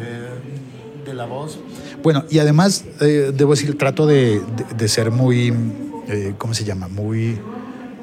Eh, 0.00 1.04
de 1.04 1.12
la 1.12 1.26
voz 1.26 1.58
bueno, 2.02 2.24
y 2.30 2.38
además, 2.38 2.84
eh, 3.00 3.32
debo 3.34 3.52
decir, 3.52 3.76
trato 3.76 4.06
de, 4.06 4.40
ser 4.86 5.10
muy, 5.10 5.52
eh, 6.08 6.34
¿cómo 6.38 6.54
se 6.54 6.64
llama? 6.64 6.88
Muy... 6.88 7.38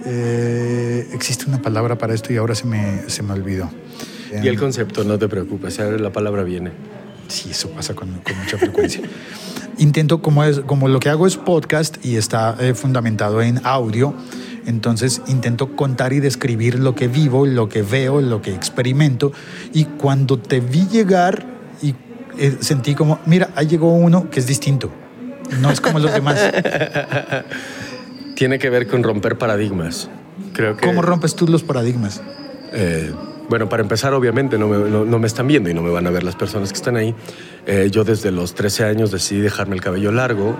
Eh, 0.08 1.08
existe 1.14 1.46
una 1.48 1.62
palabra 1.62 1.98
para 1.98 2.14
esto 2.14 2.32
y 2.32 2.38
ahora 2.38 2.54
se 2.54 2.68
me, 2.68 3.10
se 3.10 3.24
me 3.24 3.34
olvidó. 3.34 3.70
Y 4.44 4.48
el 4.48 4.60
concepto, 4.60 5.04
no 5.04 5.18
te 5.18 5.28
preocupes, 5.28 5.80
la 5.80 6.12
palabra 6.12 6.44
viene. 6.44 6.72
Sí, 7.28 7.52
eso 7.52 7.70
pasa 7.70 7.96
con, 7.96 8.10
con 8.20 8.38
mucha 8.38 8.58
frecuencia. 8.58 9.02
Intento, 9.78 10.22
como, 10.22 10.44
es, 10.44 10.60
como 10.62 10.88
lo 10.88 11.00
que 11.00 11.10
hago 11.10 11.28
es 11.28 11.36
podcast 11.36 12.04
y 12.06 12.16
está 12.16 12.56
eh, 12.60 12.74
fundamentado 12.74 13.42
en 13.42 13.60
audio, 13.66 14.14
entonces 14.66 15.22
intento 15.28 15.75
contar 15.75 16.14
y 16.14 16.22
describir 16.22 16.80
lo 16.80 16.96
que 16.96 17.08
vivo, 17.10 17.46
lo 17.46 17.68
que 17.68 17.82
veo, 17.82 18.22
lo 18.22 18.42
que 18.42 18.54
experimento. 18.54 19.34
Y 19.74 19.86
cuando 19.86 20.40
te 20.40 20.62
vi 20.62 20.88
llegar 20.88 21.46
eh, 22.38 22.58
sentí 22.60 22.96
como, 22.96 23.20
mira, 23.25 23.50
ahí 23.56 23.68
llegó 23.68 23.94
uno 23.94 24.30
que 24.30 24.39
es 24.39 24.48
distinto. 24.48 24.89
No 25.62 25.70
es 25.72 25.80
como 25.82 26.00
los 26.00 26.12
demás. 26.13 26.39
Tiene 28.36 28.60
que 28.60 28.70
ver 28.70 28.88
con 28.88 29.04
romper 29.04 29.38
paradigmas. 29.38 30.10
Creo 30.54 30.75
que, 30.75 30.86
¿Cómo 30.86 31.01
rompes 31.01 31.36
tú 31.36 31.48
los 31.48 31.63
paradigmas? 31.63 32.22
Eh, 32.74 33.12
bueno, 33.50 33.70
para 33.70 33.82
empezar, 33.84 34.13
obviamente 34.13 34.58
no 34.58 34.68
me, 34.68 34.89
no- 34.89 35.06
no 35.06 35.20
me 35.20 35.27
están 35.27 35.48
viendo 35.48 35.70
y 35.70 35.74
no 35.74 35.82
me 35.82 35.89
van 35.92 36.08
a 36.08 36.10
ver 36.10 36.24
las 36.24 36.36
personas 36.36 36.70
que 36.72 36.75
están 36.77 36.98
ahí. 36.98 37.13
Eh, 37.68 37.89
yo 37.92 38.04
desde 38.04 38.32
los 38.32 38.56
13 38.56 38.84
años 38.86 39.12
decidí 39.12 39.39
dejarme 39.39 39.75
el 39.75 39.82
cabello 39.82 40.12
largo. 40.12 40.58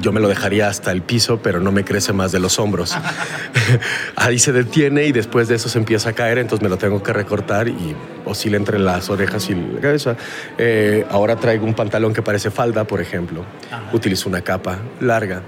Yo 0.00 0.12
me 0.12 0.20
lo 0.20 0.28
dejaría 0.28 0.68
hasta 0.68 0.92
el 0.92 1.02
piso, 1.02 1.40
pero 1.42 1.60
no 1.60 1.72
me 1.72 1.84
crece 1.84 2.12
más 2.12 2.32
de 2.32 2.38
los 2.38 2.58
hombros. 2.58 2.96
ahí 4.16 4.38
se 4.38 4.52
detiene 4.52 5.04
y 5.04 5.12
después 5.12 5.48
de 5.48 5.56
eso 5.56 5.68
se 5.68 5.78
empieza 5.78 6.10
a 6.10 6.12
caer, 6.12 6.38
entonces 6.38 6.62
me 6.62 6.68
lo 6.68 6.78
tengo 6.78 7.02
que 7.02 7.12
recortar 7.12 7.68
y 7.68 7.94
oscila 8.24 8.56
entre 8.56 8.78
las 8.78 9.10
orejas 9.10 9.48
y 9.50 9.54
la 9.54 9.80
cabeza. 9.80 10.16
Eh, 10.56 11.06
ahora 11.10 11.36
traigo 11.36 11.64
un 11.64 11.74
pantalón 11.74 12.12
que 12.12 12.22
parece 12.22 12.50
falda, 12.50 12.84
por 12.84 13.00
ejemplo. 13.00 13.44
Utilizo 13.92 14.28
una 14.28 14.42
capa 14.42 14.78
larga 15.00 15.42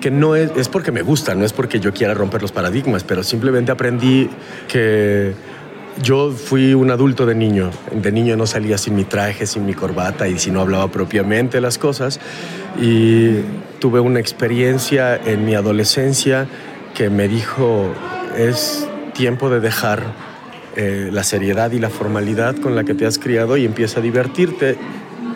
que 0.00 0.10
no 0.10 0.34
es, 0.34 0.50
es 0.56 0.68
porque 0.68 0.92
me 0.92 1.02
gusta, 1.02 1.34
no 1.34 1.44
es 1.44 1.52
porque 1.52 1.78
yo 1.78 1.92
quiera 1.92 2.14
romper 2.14 2.40
los 2.40 2.52
paradigmas, 2.52 3.04
pero 3.04 3.22
simplemente 3.22 3.70
aprendí 3.70 4.30
que 4.66 5.34
yo 6.02 6.30
fui 6.32 6.74
un 6.74 6.90
adulto 6.90 7.26
de 7.26 7.34
niño. 7.34 7.70
De 7.92 8.12
niño 8.12 8.36
no 8.36 8.46
salía 8.46 8.78
sin 8.78 8.94
mi 8.96 9.04
traje, 9.04 9.46
sin 9.46 9.66
mi 9.66 9.74
corbata 9.74 10.28
y 10.28 10.38
si 10.38 10.50
no 10.50 10.60
hablaba 10.60 10.88
propiamente 10.88 11.60
las 11.60 11.78
cosas. 11.78 12.20
Y 12.80 13.40
tuve 13.78 14.00
una 14.00 14.20
experiencia 14.20 15.16
en 15.16 15.44
mi 15.44 15.54
adolescencia 15.54 16.46
que 16.94 17.10
me 17.10 17.28
dijo, 17.28 17.92
es 18.36 18.88
tiempo 19.14 19.50
de 19.50 19.60
dejar 19.60 20.02
eh, 20.76 21.10
la 21.12 21.24
seriedad 21.24 21.72
y 21.72 21.78
la 21.78 21.90
formalidad 21.90 22.56
con 22.56 22.74
la 22.74 22.84
que 22.84 22.94
te 22.94 23.06
has 23.06 23.18
criado 23.18 23.56
y 23.56 23.64
empieza 23.64 24.00
a 24.00 24.02
divertirte. 24.02 24.76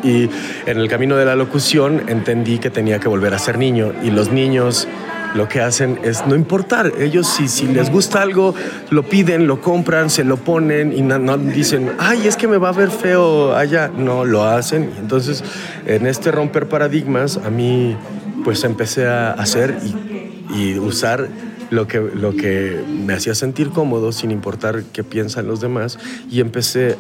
Y 0.02 0.28
en 0.66 0.78
el 0.78 0.88
camino 0.88 1.16
de 1.16 1.24
la 1.24 1.34
locución 1.34 2.02
entendí 2.08 2.58
que 2.58 2.70
tenía 2.70 2.98
que 2.98 3.08
volver 3.08 3.34
a 3.34 3.38
ser 3.38 3.58
niño. 3.58 3.92
Y 4.02 4.10
los 4.10 4.30
niños 4.30 4.86
lo 5.34 5.48
que 5.48 5.60
hacen 5.60 5.98
es 6.02 6.26
no 6.26 6.34
importar. 6.34 6.92
Ellos 6.98 7.26
si, 7.26 7.48
si 7.48 7.66
les 7.66 7.90
gusta 7.90 8.22
algo, 8.22 8.54
lo 8.90 9.02
piden, 9.02 9.46
lo 9.46 9.60
compran, 9.60 10.08
se 10.08 10.24
lo 10.24 10.36
ponen 10.36 10.96
y 10.96 11.02
no, 11.02 11.18
no 11.18 11.36
dicen, 11.36 11.92
ay, 11.98 12.26
es 12.26 12.36
que 12.36 12.48
me 12.48 12.56
va 12.56 12.70
a 12.70 12.72
ver 12.72 12.90
feo 12.90 13.54
allá. 13.54 13.88
No, 13.88 14.24
lo 14.24 14.44
hacen. 14.44 14.90
Entonces, 14.98 15.44
en 15.86 16.06
este 16.06 16.30
romper 16.30 16.68
paradigmas, 16.68 17.36
a 17.36 17.50
mí 17.50 17.96
pues 18.44 18.62
empecé 18.64 19.06
a 19.06 19.32
hacer 19.32 19.76
y, 19.82 20.54
y 20.54 20.78
usar 20.78 21.28
lo 21.70 21.86
que, 21.88 22.00
lo 22.00 22.36
que 22.36 22.82
me 22.88 23.14
hacía 23.14 23.34
sentir 23.34 23.70
cómodo 23.70 24.12
sin 24.12 24.30
importar 24.30 24.84
qué 24.92 25.02
piensan 25.02 25.46
los 25.46 25.60
demás 25.60 25.98
y 26.30 26.40
empecé 26.40 26.96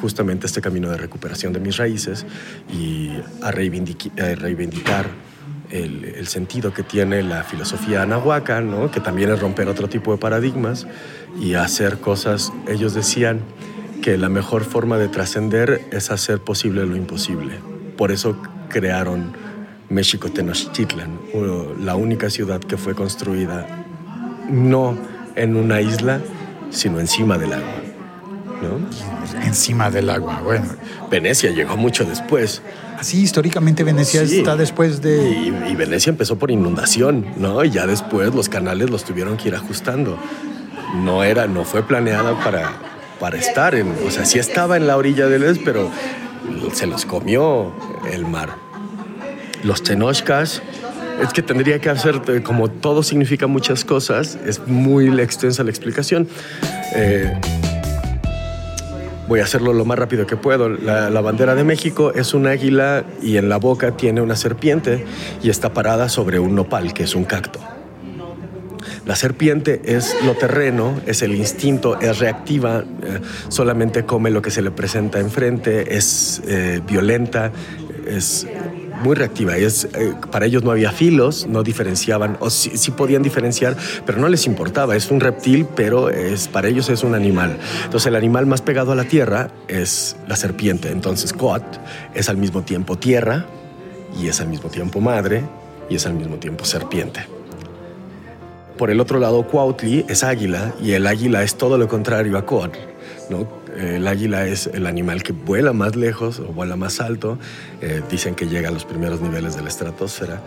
justamente 0.00 0.46
este 0.46 0.60
camino 0.60 0.90
de 0.90 0.96
recuperación 0.96 1.52
de 1.52 1.60
mis 1.60 1.76
raíces 1.76 2.24
y 2.72 3.10
a, 3.42 3.48
a 3.48 3.50
reivindicar 3.50 5.08
el, 5.74 6.04
el 6.04 6.26
sentido 6.28 6.72
que 6.72 6.82
tiene 6.82 7.22
la 7.22 7.42
filosofía 7.42 8.02
anahuaca, 8.02 8.60
¿no? 8.60 8.90
que 8.90 9.00
también 9.00 9.30
es 9.30 9.40
romper 9.40 9.68
otro 9.68 9.88
tipo 9.88 10.12
de 10.12 10.18
paradigmas 10.18 10.86
y 11.40 11.54
hacer 11.54 11.98
cosas, 11.98 12.52
ellos 12.68 12.94
decían 12.94 13.40
que 14.00 14.16
la 14.16 14.28
mejor 14.28 14.64
forma 14.64 14.98
de 14.98 15.08
trascender 15.08 15.80
es 15.90 16.10
hacer 16.10 16.38
posible 16.40 16.86
lo 16.86 16.94
imposible. 16.96 17.58
Por 17.96 18.12
eso 18.12 18.36
crearon 18.68 19.32
México 19.88 20.30
Tenochtitlan, 20.30 21.18
la 21.80 21.96
única 21.96 22.30
ciudad 22.30 22.60
que 22.60 22.76
fue 22.76 22.94
construida 22.94 23.66
no 24.48 24.96
en 25.34 25.56
una 25.56 25.80
isla, 25.80 26.20
sino 26.70 27.00
encima 27.00 27.38
del 27.38 27.54
agua. 27.54 27.74
¿no? 28.62 29.42
Encima 29.42 29.90
del 29.90 30.10
agua. 30.10 30.40
Bueno, 30.42 30.66
Venecia 31.10 31.50
llegó 31.50 31.76
mucho 31.76 32.04
después. 32.04 32.62
Así 33.04 33.20
históricamente 33.22 33.84
Venecia 33.84 34.26
Sí. 34.26 34.38
está 34.38 34.56
después 34.56 35.02
de... 35.02 35.30
Y, 35.30 35.72
y 35.72 35.76
Venecia 35.76 36.10
empezó 36.10 36.36
por 36.36 36.50
inundación, 36.50 37.26
¿no? 37.36 37.62
Y 37.62 37.70
ya 37.70 37.86
después 37.86 38.34
los 38.34 38.48
canales 38.48 38.88
los 38.88 39.04
tuvieron 39.04 39.36
que 39.36 39.48
ir 39.48 39.54
ajustando. 39.54 40.18
No 41.02 41.22
era, 41.22 41.46
no 41.46 41.64
fue 41.64 41.82
planeada 41.82 42.42
para, 42.42 42.72
para 43.20 43.36
estar 43.38 43.74
en, 43.74 43.94
o 44.06 44.10
sea, 44.10 44.24
sí 44.24 44.38
estaba 44.38 44.76
en 44.78 44.86
la 44.86 44.96
orilla 44.96 45.26
del 45.26 45.42
Es, 45.42 45.58
pero 45.58 45.90
se 46.72 46.86
los 46.86 47.04
comió 47.04 47.72
el 48.10 48.24
mar. 48.26 48.56
Los 49.62 49.82
tenochcas, 49.82 50.62
es 51.22 51.32
que 51.32 51.42
tendría 51.42 51.78
que 51.80 51.90
hacer, 51.90 52.22
eh, 52.28 52.42
como 52.42 52.68
todo 52.68 53.02
significa 53.02 53.46
muchas 53.46 53.84
cosas, 53.84 54.38
es 54.46 54.66
muy 54.66 55.08
extensa 55.20 55.62
la 55.62 55.70
explicación. 55.70 56.26
Eh, 56.94 57.32
Voy 59.26 59.40
a 59.40 59.44
hacerlo 59.44 59.72
lo 59.72 59.84
más 59.84 59.98
rápido 59.98 60.26
que 60.26 60.36
puedo. 60.36 60.68
La, 60.68 61.20
bandera 61.20 61.54
de 61.54 61.64
México 61.64 62.12
es 62.12 62.34
un 62.34 62.46
águila 62.46 63.04
y 63.22 63.38
en 63.38 63.48
la 63.48 63.56
boca 63.56 63.96
tiene 63.96 64.20
una 64.20 64.36
serpiente 64.36 65.04
y 65.42 65.48
está 65.48 65.72
parada 65.72 66.08
sobre 66.08 66.38
un 66.38 66.54
nopal, 66.54 66.92
que 66.92 67.04
es 67.04 67.14
un 67.14 67.24
cacto. 67.24 67.58
La 69.06 69.16
serpiente 69.16 69.82
es 69.84 70.16
lo 70.24 70.34
terreno, 70.34 71.00
es 71.06 71.22
el 71.22 71.34
instinto, 71.34 72.00
es 72.00 72.18
reactiva, 72.18 72.84
eh, 73.02 73.20
solamente 73.48 74.04
come 74.04 74.30
lo 74.30 74.40
que 74.40 74.50
se 74.50 74.62
le 74.62 74.70
presenta 74.70 75.20
enfrente, 75.20 75.96
es 75.96 76.42
eh, 76.46 76.80
violenta, 76.86 77.52
es 78.06 78.46
muy 79.02 79.14
reactiva. 79.14 79.56
Es, 79.56 79.84
eh, 79.94 80.14
para 80.30 80.46
ellos 80.46 80.62
no 80.62 80.70
había 80.70 80.92
filos, 80.92 81.46
no 81.46 81.62
diferenciaban, 81.62 82.36
o 82.40 82.50
sí, 82.50 82.76
sí 82.76 82.90
podían 82.90 83.22
diferenciar, 83.22 83.76
pero 84.06 84.18
no 84.18 84.28
les 84.28 84.46
importaba. 84.46 84.96
Es 84.96 85.10
un 85.10 85.20
reptil, 85.20 85.66
pero 85.74 86.10
es, 86.10 86.48
para 86.48 86.68
ellos 86.68 86.88
es 86.88 87.02
un 87.02 87.14
animal. 87.14 87.58
Entonces 87.84 88.06
el 88.06 88.16
animal 88.16 88.46
más 88.46 88.62
pegado 88.62 88.92
a 88.92 88.94
la 88.94 89.04
tierra 89.04 89.50
es 89.68 90.16
la 90.26 90.36
serpiente. 90.36 90.90
Entonces 90.90 91.32
Coat 91.32 91.64
es 92.14 92.28
al 92.28 92.36
mismo 92.36 92.62
tiempo 92.62 92.96
tierra 92.96 93.46
y 94.20 94.28
es 94.28 94.40
al 94.40 94.48
mismo 94.48 94.70
tiempo 94.70 95.00
madre 95.00 95.42
y 95.88 95.96
es 95.96 96.06
al 96.06 96.14
mismo 96.14 96.36
tiempo 96.36 96.64
serpiente. 96.64 97.26
Por 98.78 98.90
el 98.90 99.00
otro 99.00 99.20
lado, 99.20 99.46
Cuautli 99.46 100.04
es 100.08 100.24
águila 100.24 100.74
y 100.82 100.92
el 100.92 101.06
águila 101.06 101.42
es 101.44 101.56
todo 101.56 101.78
lo 101.78 101.86
contrario 101.86 102.36
a 102.36 102.44
Coatl. 102.44 102.78
¿no? 103.30 103.46
El 103.76 104.06
águila 104.06 104.46
es 104.46 104.68
el 104.68 104.86
animal 104.86 105.22
que 105.22 105.32
vuela 105.32 105.72
más 105.72 105.96
lejos 105.96 106.38
o 106.40 106.46
vuela 106.46 106.76
más 106.76 107.00
alto. 107.00 107.38
Eh, 107.80 108.02
dicen 108.10 108.34
que 108.34 108.46
llega 108.46 108.68
a 108.68 108.72
los 108.72 108.84
primeros 108.84 109.20
niveles 109.20 109.56
de 109.56 109.62
la 109.62 109.68
estratosfera. 109.68 110.40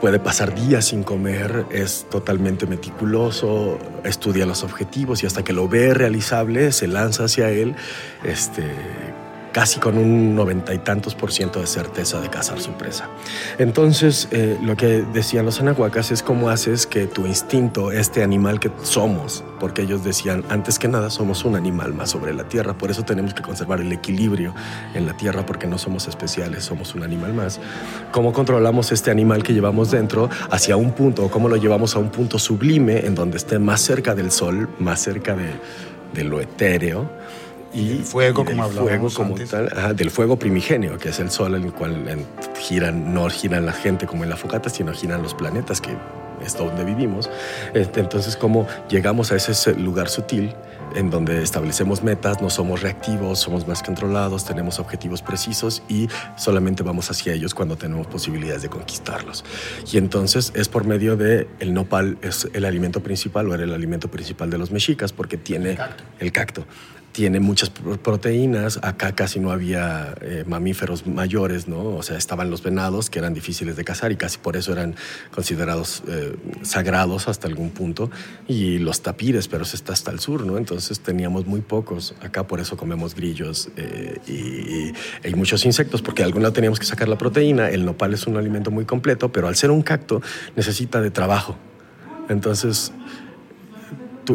Puede 0.00 0.18
pasar 0.18 0.54
días 0.54 0.86
sin 0.86 1.02
comer, 1.02 1.64
es 1.70 2.06
totalmente 2.10 2.66
meticuloso, 2.66 3.78
estudia 4.04 4.44
los 4.44 4.62
objetivos 4.62 5.22
y 5.22 5.26
hasta 5.26 5.42
que 5.42 5.54
lo 5.54 5.68
ve 5.68 5.94
realizable 5.94 6.70
se 6.72 6.86
lanza 6.86 7.24
hacia 7.24 7.48
él, 7.48 7.74
este, 8.22 8.62
casi 9.56 9.80
con 9.80 9.96
un 9.96 10.34
noventa 10.34 10.74
y 10.74 10.78
tantos 10.80 11.14
por 11.14 11.32
ciento 11.32 11.60
de 11.60 11.66
certeza 11.66 12.20
de 12.20 12.28
cazar 12.28 12.60
su 12.60 12.72
presa. 12.72 13.08
Entonces, 13.56 14.28
eh, 14.30 14.58
lo 14.62 14.76
que 14.76 15.02
decían 15.14 15.46
los 15.46 15.60
anahuacas 15.60 16.10
es 16.10 16.22
cómo 16.22 16.50
haces 16.50 16.86
que 16.86 17.06
tu 17.06 17.26
instinto, 17.26 17.90
este 17.90 18.22
animal 18.22 18.60
que 18.60 18.70
somos, 18.82 19.42
porque 19.58 19.80
ellos 19.80 20.04
decían, 20.04 20.44
antes 20.50 20.78
que 20.78 20.88
nada 20.88 21.08
somos 21.08 21.46
un 21.46 21.56
animal 21.56 21.94
más 21.94 22.10
sobre 22.10 22.34
la 22.34 22.44
tierra, 22.44 22.76
por 22.76 22.90
eso 22.90 23.04
tenemos 23.04 23.32
que 23.32 23.40
conservar 23.40 23.80
el 23.80 23.90
equilibrio 23.92 24.54
en 24.92 25.06
la 25.06 25.16
tierra, 25.16 25.46
porque 25.46 25.66
no 25.66 25.78
somos 25.78 26.06
especiales, 26.06 26.62
somos 26.62 26.94
un 26.94 27.02
animal 27.02 27.32
más. 27.32 27.58
¿Cómo 28.12 28.34
controlamos 28.34 28.92
este 28.92 29.10
animal 29.10 29.42
que 29.42 29.54
llevamos 29.54 29.90
dentro 29.90 30.28
hacia 30.50 30.76
un 30.76 30.92
punto, 30.92 31.24
o 31.24 31.30
cómo 31.30 31.48
lo 31.48 31.56
llevamos 31.56 31.96
a 31.96 31.98
un 31.98 32.10
punto 32.10 32.38
sublime 32.38 33.06
en 33.06 33.14
donde 33.14 33.38
esté 33.38 33.58
más 33.58 33.80
cerca 33.80 34.14
del 34.14 34.32
sol, 34.32 34.68
más 34.78 35.00
cerca 35.00 35.34
de, 35.34 35.48
de 36.12 36.24
lo 36.24 36.42
etéreo? 36.42 37.08
Y 37.76 38.02
fuego, 38.02 38.42
y 38.42 38.46
como 38.46 38.62
fuego 38.68 38.80
hablábamos 38.80 39.14
como 39.14 39.34
antes. 39.34 39.50
tal, 39.50 39.68
ajá, 39.76 39.92
del 39.94 40.10
fuego 40.10 40.38
primigenio, 40.38 40.98
que 40.98 41.10
es 41.10 41.18
el 41.20 41.30
sol 41.30 41.54
en 41.54 41.64
el 41.64 41.72
cual 41.72 42.08
en- 42.08 42.26
giran, 42.58 43.12
no 43.12 43.28
giran 43.28 43.66
la 43.66 43.72
gente 43.72 44.06
como 44.06 44.24
en 44.24 44.30
la 44.30 44.36
focata, 44.36 44.70
sino 44.70 44.92
giran 44.92 45.22
los 45.22 45.34
planetas, 45.34 45.80
que 45.80 45.90
es 46.44 46.56
donde 46.56 46.84
vivimos. 46.84 47.30
Este, 47.74 48.00
Entonces, 48.00 48.36
cómo 48.36 48.66
llegamos 48.88 49.32
a 49.32 49.36
ese 49.36 49.54
se- 49.54 49.74
lugar 49.74 50.08
sutil 50.08 50.54
en 50.94 51.10
donde 51.10 51.42
establecemos 51.42 52.02
metas, 52.02 52.40
no 52.40 52.48
somos 52.48 52.80
reactivos, 52.80 53.38
somos 53.40 53.66
más 53.68 53.82
controlados, 53.82 54.44
tenemos 54.46 54.78
objetivos 54.78 55.20
precisos 55.20 55.82
y 55.88 56.08
solamente 56.36 56.82
vamos 56.82 57.10
hacia 57.10 57.34
ellos 57.34 57.54
cuando 57.54 57.76
tenemos 57.76 58.06
posibilidades 58.06 58.62
de 58.62 58.68
conquistarlos. 58.70 59.44
Y 59.92 59.98
entonces 59.98 60.52
es 60.54 60.68
por 60.68 60.84
medio 60.84 61.16
de 61.16 61.48
el 61.60 61.74
nopal, 61.74 62.16
es 62.22 62.48
el 62.54 62.64
alimento 62.64 63.02
principal 63.02 63.50
o 63.50 63.54
era 63.54 63.64
el 63.64 63.74
alimento 63.74 64.08
principal 64.10 64.48
de 64.48 64.56
los 64.58 64.70
mexicas 64.70 65.12
porque 65.12 65.36
tiene 65.36 65.76
el 66.18 66.32
cacto 66.32 66.64
tiene 67.16 67.40
muchas 67.40 67.70
proteínas. 67.70 68.78
Acá 68.82 69.12
casi 69.12 69.40
no 69.40 69.50
había 69.50 70.14
eh, 70.20 70.44
mamíferos 70.46 71.06
mayores, 71.06 71.66
¿no? 71.66 71.96
O 71.96 72.02
sea, 72.02 72.18
estaban 72.18 72.50
los 72.50 72.62
venados 72.62 73.08
que 73.08 73.18
eran 73.18 73.32
difíciles 73.32 73.74
de 73.74 73.84
cazar 73.84 74.12
y 74.12 74.16
casi 74.16 74.36
por 74.36 74.54
eso 74.54 74.70
eran 74.72 74.94
considerados 75.34 76.02
eh, 76.08 76.36
sagrados 76.60 77.26
hasta 77.26 77.48
algún 77.48 77.70
punto. 77.70 78.10
Y 78.46 78.76
los 78.80 79.00
tapires, 79.00 79.48
pero 79.48 79.62
eso 79.62 79.76
está 79.76 79.94
hasta 79.94 80.10
el 80.10 80.20
sur, 80.20 80.44
¿no? 80.44 80.58
Entonces 80.58 81.00
teníamos 81.00 81.46
muy 81.46 81.62
pocos. 81.62 82.14
Acá 82.20 82.46
por 82.46 82.60
eso 82.60 82.76
comemos 82.76 83.14
grillos 83.14 83.70
eh, 83.78 84.18
y, 85.24 85.34
muchos 85.34 85.64
insectos, 85.64 86.02
porque 86.02 86.20
de 86.20 86.26
algún 86.26 86.42
lado 86.42 86.52
teníamos 86.52 86.78
que 86.78 86.84
sacar 86.84 87.08
la 87.08 87.16
proteína. 87.16 87.70
El 87.70 87.86
nopal 87.86 88.12
es 88.12 88.26
un 88.26 88.36
alimento 88.36 88.70
muy 88.70 88.84
completo, 88.84 89.32
pero 89.32 89.48
al 89.48 89.56
ser 89.56 89.70
un 89.70 89.80
cacto 89.80 90.20
necesita 90.54 91.00
de 91.00 91.10
trabajo. 91.10 91.56
Entonces, 92.28 92.92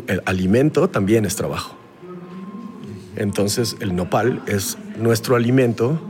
el 0.07 0.23
alimento 0.25 0.89
también 0.89 1.25
es 1.25 1.35
trabajo. 1.35 1.80
Entonces 3.15 3.77
el 3.79 3.95
nopal 3.95 4.41
es 4.47 4.77
nuestro 4.97 5.35
alimento, 5.35 6.01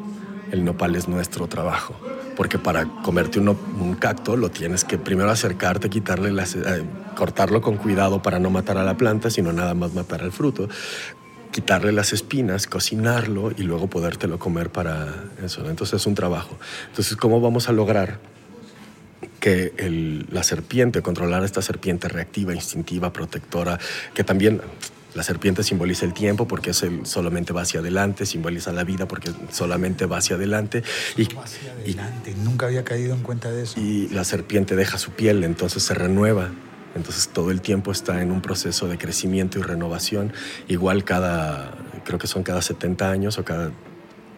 el 0.51 0.63
nopal 0.63 0.95
es 0.95 1.07
nuestro 1.07 1.47
trabajo. 1.47 1.95
Porque 2.35 2.57
para 2.57 2.85
comerte 3.03 3.39
un, 3.39 3.95
cacto 3.99 4.35
lo 4.35 4.49
tienes 4.49 4.83
que 4.83 4.97
primero 4.97 5.29
acercarte, 5.29 5.89
quitarle 5.89 6.31
las, 6.31 6.55
eh, 6.55 6.83
cortarlo 7.15 7.61
con 7.61 7.77
cuidado 7.77 8.21
para 8.21 8.39
no 8.39 8.49
matar 8.49 8.77
a 8.77 8.83
la 8.83 8.97
planta, 8.97 9.29
sino 9.29 9.51
nada 9.53 9.73
más 9.73 9.93
matar 9.93 10.21
al 10.21 10.31
fruto 10.31 10.67
quitarle 11.51 11.91
las 11.91 12.13
espinas, 12.13 12.65
cocinarlo 12.65 13.51
y 13.51 13.63
luego 13.63 13.87
podértelo 13.87 14.39
comer 14.39 14.69
para 14.69 15.25
eso. 15.43 15.69
Entonces 15.69 16.01
es 16.01 16.07
un 16.07 16.15
trabajo. 16.15 16.57
Entonces, 16.87 17.17
¿cómo 17.17 17.41
vamos 17.41 17.69
a 17.69 17.73
lograr 17.73 18.19
que 19.39 19.73
la 20.31 20.43
serpiente, 20.43 21.01
controlar 21.01 21.41
a 21.41 21.45
esta 21.45 21.61
serpiente 21.61 22.07
reactiva, 22.07 22.53
instintiva, 22.53 23.11
protectora, 23.11 23.79
que 24.13 24.23
también 24.23 24.61
la 25.13 25.23
serpiente 25.23 25.63
simboliza 25.63 26.05
el 26.05 26.13
tiempo 26.13 26.47
porque 26.47 26.71
es 26.71 26.83
el, 26.83 27.05
solamente 27.05 27.53
va 27.53 27.61
hacia 27.61 27.81
adelante, 27.81 28.25
simboliza 28.25 28.71
la 28.71 28.83
vida 28.83 29.07
porque 29.07 29.31
solamente 29.51 30.05
va 30.05 30.17
hacia 30.17 30.35
adelante. 30.35 30.83
Y, 31.17 31.23
hacia 31.23 31.73
adelante, 31.73 32.33
nunca 32.43 32.67
había 32.67 32.83
caído 32.83 33.13
en 33.13 33.21
cuenta 33.21 33.51
de 33.51 33.63
eso. 33.63 33.79
Y 33.79 34.07
la 34.09 34.23
serpiente 34.23 34.75
deja 34.75 34.97
su 34.97 35.11
piel, 35.11 35.43
entonces 35.43 35.83
se 35.83 35.93
renueva. 35.93 36.51
Entonces 36.95 37.29
todo 37.29 37.51
el 37.51 37.61
tiempo 37.61 37.91
está 37.91 38.21
en 38.21 38.31
un 38.31 38.41
proceso 38.41 38.87
de 38.87 38.97
crecimiento 38.97 39.59
y 39.59 39.61
renovación. 39.61 40.33
Igual 40.67 41.03
cada, 41.03 41.77
creo 42.03 42.19
que 42.19 42.27
son 42.27 42.43
cada 42.43 42.61
70 42.61 43.09
años 43.09 43.37
o 43.37 43.45
cada 43.45 43.71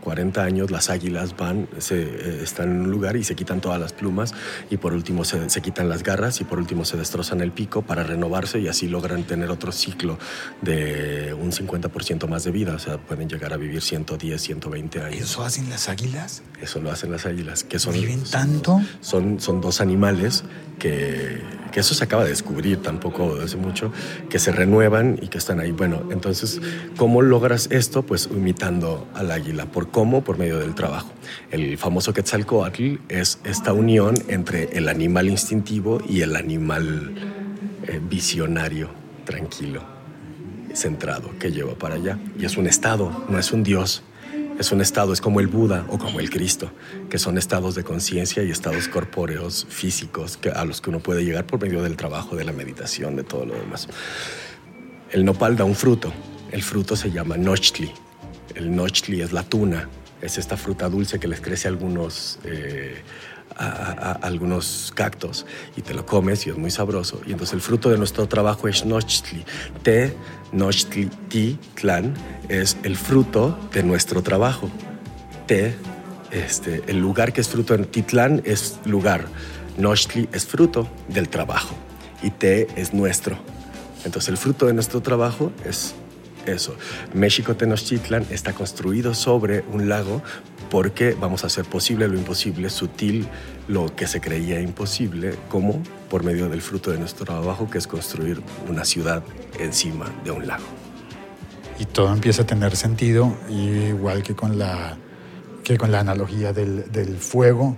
40 0.04 0.44
años 0.44 0.70
las 0.70 0.90
águilas 0.90 1.36
van, 1.38 1.70
se, 1.78 2.02
eh, 2.02 2.40
están 2.44 2.72
en 2.72 2.82
un 2.82 2.92
lugar 2.92 3.16
y 3.16 3.24
se 3.24 3.36
quitan 3.36 3.62
todas 3.62 3.80
las 3.80 3.94
plumas 3.94 4.34
y 4.70 4.78
por 4.78 4.94
último 4.94 5.24
se, 5.24 5.50
se, 5.50 5.62
quitan 5.62 5.88
las 5.88 6.04
garras 6.04 6.42
y 6.42 6.44
por 6.44 6.60
último 6.60 6.84
se 6.84 6.98
destrozan 6.98 7.40
el 7.40 7.52
pico 7.52 7.84
para 7.84 8.04
renovarse 8.04 8.60
y 8.60 8.68
así 8.68 8.88
logran 8.88 9.24
tener 9.24 9.50
otro 9.50 9.72
ciclo 9.72 10.20
de 10.62 11.34
un 11.34 11.52
50% 11.52 12.28
más 12.28 12.44
de 12.44 12.52
vida, 12.52 12.76
o 12.76 12.80
sea, 12.80 12.98
pueden 12.98 13.30
llegar 13.30 13.54
a 13.54 13.58
vivir 13.58 13.82
110, 13.82 14.42
120 14.42 15.02
años. 15.02 15.22
¿Eso 15.22 15.44
hacen 15.44 15.70
las 15.70 15.88
águilas? 15.88 16.44
Eso 16.62 16.82
lo 16.82 16.92
hacen 16.92 17.12
las 17.12 17.26
águilas, 17.26 17.64
que 17.64 17.80
son... 17.80 17.94
¿Viven 17.94 18.24
tanto? 18.24 18.82
Son, 19.00 19.40
son 19.40 19.62
dos 19.62 19.80
animales 19.80 20.44
que, 20.80 21.42
que 21.74 21.80
eso 21.80 21.96
se 21.96 22.04
acaba 22.04 22.24
de 22.24 22.30
descubrir 22.30 22.82
tampoco 22.82 23.36
hace 23.44 23.58
mucho, 23.58 23.92
que 24.30 24.38
se 24.38 24.52
renuevan 24.52 25.18
y 25.22 25.28
que 25.28 25.40
están 25.40 25.60
ahí. 25.60 25.72
Bueno, 25.72 26.04
entonces, 26.12 26.62
¿cómo 26.98 27.24
logras 27.24 27.68
esto? 27.72 28.04
Pues 28.04 28.30
imitando 28.32 29.08
al 29.16 29.32
águila. 29.32 29.66
¿Por 29.66 29.90
cómo? 29.90 30.24
Por 30.24 30.38
medio 30.38 30.60
del 30.60 30.76
trabajo. 30.76 31.12
El 31.50 31.78
famoso 31.80 32.14
Quetzalcoatl 32.14 32.98
es 33.10 33.40
esta 33.44 33.74
unión 33.74 34.14
entre 34.28 34.78
el 34.78 34.88
animal 34.88 35.30
instintivo 35.30 36.00
y 36.08 36.22
el 36.22 36.36
animal 36.36 37.16
eh, 37.88 38.00
visionario, 38.08 38.90
tranquilo, 39.26 39.82
centrado, 40.76 41.32
que 41.40 41.52
lleva 41.52 41.74
para 41.74 41.96
allá. 41.96 42.20
Y 42.38 42.46
es 42.46 42.56
un 42.56 42.68
estado, 42.68 43.26
no 43.30 43.40
es 43.40 43.52
un 43.52 43.64
dios 43.64 44.04
es 44.60 44.72
un 44.72 44.82
estado, 44.82 45.14
es 45.14 45.22
como 45.22 45.40
el 45.40 45.48
Buda 45.48 45.86
o 45.90 45.98
como 45.98 46.20
el 46.20 46.30
Cristo, 46.30 46.72
que 47.10 47.18
son 47.18 47.38
estados 47.38 47.76
de 47.76 47.84
conciencia 47.84 48.44
y 48.44 48.52
estados 48.52 48.88
corpóreos, 48.88 49.66
físicos, 49.70 50.40
a 50.54 50.66
los 50.66 50.82
que 50.82 50.90
uno 50.90 51.00
puede 51.00 51.24
llegar 51.24 51.46
por 51.46 51.62
medio 51.62 51.82
del 51.82 51.98
trabajo, 51.98 52.36
de 52.36 52.44
la 52.44 52.52
meditación, 52.52 53.16
de 53.16 53.24
todo 53.24 53.46
lo 53.46 53.56
demás. 53.56 53.88
El 55.12 55.26
nopal 55.26 55.56
da 55.56 55.64
un 55.64 55.76
fruto, 55.76 56.14
el 56.52 56.64
fruto 56.64 56.96
se 56.96 57.12
llama 57.12 57.38
nochtli. 57.38 57.92
El 58.56 58.76
nochtli 58.76 59.22
es 59.22 59.32
la 59.32 59.44
tuna, 59.44 59.90
es 60.22 60.38
esta 60.38 60.58
fruta 60.58 60.90
dulce 60.90 61.20
que 61.20 61.28
les 61.28 61.42
crece 61.42 61.68
a 61.68 61.72
algunos... 61.72 62.40
Eh, 62.44 62.96
a, 63.58 64.12
algunos 64.22 64.92
cactos 64.96 65.46
y 65.76 65.82
te 65.82 65.94
lo 65.94 66.06
comes 66.06 66.46
y 66.48 66.50
es 66.50 66.58
muy 66.58 66.72
sabroso. 66.72 67.22
Y 67.26 67.32
entonces 67.32 67.54
el 67.54 67.62
fruto 67.62 67.90
de 67.90 67.98
nuestro 67.98 68.28
trabajo 68.28 68.68
es 68.68 68.86
Nochtli. 68.86 69.46
Te, 69.82 70.16
Nochtli, 70.52 71.10
Ti, 71.30 71.60
Tlan, 71.76 72.14
es 72.50 72.78
el 72.84 72.96
fruto 72.96 73.58
de 73.74 73.84
nuestro 73.84 74.22
trabajo. 74.22 74.70
Te, 75.48 75.76
este, 76.32 76.84
el 76.88 77.00
lugar 77.00 77.34
que 77.34 77.42
es 77.42 77.50
fruto 77.50 77.76
en 77.76 77.86
Titlán 77.86 78.42
es 78.46 78.80
lugar. 78.86 79.26
Nochtli 79.78 80.30
es 80.32 80.46
fruto 80.46 80.88
del 81.08 81.30
trabajo 81.30 81.76
y 82.22 82.32
Te 82.32 82.68
es 82.80 82.94
nuestro. 82.94 83.38
Entonces 84.06 84.30
el 84.30 84.38
fruto 84.38 84.66
de 84.66 84.74
nuestro 84.74 85.02
trabajo 85.02 85.52
es 85.66 85.96
eso. 86.46 86.76
México 87.14 87.56
Tenochtitlan 87.56 88.26
está 88.30 88.54
construido 88.54 89.14
sobre 89.14 89.64
un 89.72 89.90
lago 89.90 90.22
porque 90.74 91.14
vamos 91.14 91.44
a 91.44 91.48
hacer 91.48 91.66
posible 91.66 92.08
lo 92.08 92.18
imposible, 92.18 92.68
sutil 92.72 93.28
lo 93.68 93.96
que 93.96 94.08
se 94.08 94.20
creía 94.20 94.60
imposible, 94.60 95.36
como 95.48 95.84
por 96.10 96.24
medio 96.24 96.50
del 96.50 96.64
fruto 96.64 96.90
de 96.90 96.98
nuestro 96.98 97.26
trabajo, 97.28 97.70
que 97.70 97.78
es 97.78 97.86
construir 97.86 98.42
una 98.68 98.84
ciudad 98.84 99.22
encima 99.60 100.12
de 100.24 100.32
un 100.32 100.48
lago. 100.48 100.66
Y 101.78 101.86
todo 101.86 102.12
empieza 102.12 102.42
a 102.42 102.48
tener 102.48 102.76
sentido, 102.76 103.38
igual 103.52 104.24
que 104.24 104.34
con 104.34 104.58
la, 104.58 104.98
que 105.64 105.78
con 105.78 105.92
la 105.92 106.00
analogía 106.00 106.54
del, 106.54 106.92
del 106.92 107.18
fuego. 107.18 107.78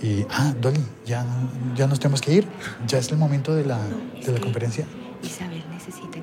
Y, 0.00 0.24
ah, 0.30 0.54
Dolly, 0.60 0.84
ya, 1.04 1.26
ya 1.74 1.88
nos 1.88 1.98
tenemos 1.98 2.20
que 2.20 2.32
ir. 2.32 2.46
Ya 2.86 2.98
es 2.98 3.10
el 3.10 3.18
momento 3.18 3.56
de 3.56 3.64
la, 3.64 3.80
de 4.24 4.32
la 4.32 4.38
conferencia. 4.38 4.86
Isabel 5.20 5.64
necesita 5.68 6.15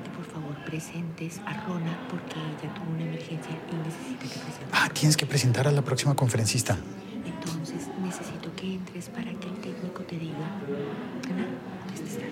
favor 0.44 0.64
presentes 0.64 1.40
a 1.46 1.66
Rona 1.66 1.98
porque 2.10 2.36
ella 2.36 2.72
tuvo 2.74 2.94
una 2.94 3.04
emergencia 3.04 3.52
y 3.70 3.76
necesita 3.76 4.22
que 4.22 4.40
presentes. 4.40 4.68
Ah, 4.72 4.88
tienes 4.92 5.16
que 5.16 5.26
presentar 5.26 5.68
a 5.68 5.70
la 5.70 5.82
próxima 5.82 6.14
conferencista. 6.14 6.76
Entonces 7.24 7.88
necesito 8.02 8.54
que 8.54 8.74
entres 8.74 9.08
para 9.08 9.32
que 9.32 9.48
el 9.48 9.58
técnico 9.60 10.02
te 10.02 10.18
diga. 10.18 10.46
Ana, 11.30 11.46
¿dónde 11.86 12.10
está? 12.10 12.24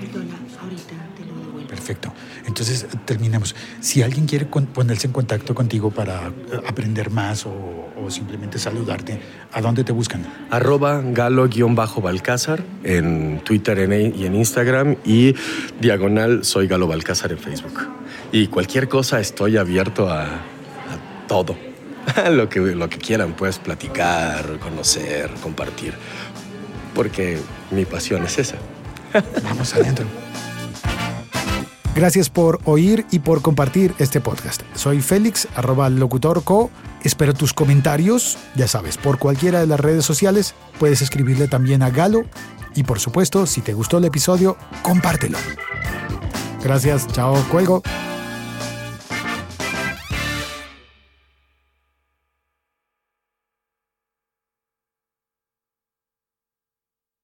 Perdona, 0.00 0.34
ahorita 0.60 0.94
te 1.16 1.24
lo 1.24 1.34
devuelvo. 1.38 1.68
Perfecto. 1.68 2.12
Entonces 2.46 2.86
terminamos. 3.04 3.54
Si 3.80 4.02
alguien 4.02 4.26
quiere 4.26 4.46
ponerse 4.46 5.06
en 5.06 5.12
contacto 5.12 5.54
contigo 5.54 5.90
para 5.90 6.28
eh, 6.28 6.32
aprender 6.66 7.10
más 7.10 7.46
o, 7.46 7.92
simplemente 8.08 8.58
saludarte, 8.58 9.20
¿a 9.52 9.60
dónde 9.60 9.82
te 9.82 9.90
buscan? 9.90 10.24
Arroba 10.50 11.02
galo-balcázar 11.02 12.62
en 12.84 13.40
Twitter 13.44 13.78
y 14.14 14.26
en 14.26 14.34
Instagram 14.36 14.96
y 15.04 15.34
diagonal 15.80 16.44
soy 16.44 16.68
Galo 16.68 16.86
Balcázar 16.86 17.32
en 17.32 17.38
Facebook. 17.38 17.88
Y 18.30 18.46
cualquier 18.46 18.88
cosa 18.88 19.18
estoy 19.18 19.56
abierto 19.56 20.08
a 20.08 20.26
todo. 21.26 21.56
lo, 22.30 22.48
que, 22.48 22.60
lo 22.60 22.88
que 22.88 22.98
quieran, 22.98 23.32
puedes 23.32 23.58
platicar, 23.58 24.58
conocer, 24.58 25.30
compartir. 25.42 25.94
Porque 26.94 27.38
mi 27.70 27.84
pasión 27.84 28.24
es 28.24 28.38
esa. 28.38 28.56
Vamos 29.42 29.74
adentro. 29.74 30.06
Gracias 31.94 32.28
por 32.28 32.60
oír 32.64 33.06
y 33.10 33.20
por 33.20 33.40
compartir 33.40 33.94
este 33.98 34.20
podcast. 34.20 34.60
Soy 34.74 35.00
Félix, 35.00 35.48
arroba 35.56 35.88
locutorco. 35.88 36.70
Espero 37.02 37.32
tus 37.32 37.54
comentarios, 37.54 38.36
ya 38.54 38.68
sabes, 38.68 38.98
por 38.98 39.18
cualquiera 39.18 39.60
de 39.60 39.66
las 39.66 39.80
redes 39.80 40.04
sociales. 40.04 40.54
Puedes 40.78 41.00
escribirle 41.00 41.48
también 41.48 41.82
a 41.82 41.88
Galo. 41.88 42.24
Y 42.74 42.82
por 42.82 43.00
supuesto, 43.00 43.46
si 43.46 43.62
te 43.62 43.72
gustó 43.72 43.96
el 43.96 44.04
episodio, 44.04 44.58
compártelo. 44.82 45.38
Gracias, 46.62 47.06
chao, 47.08 47.34
cuelgo. 47.50 47.82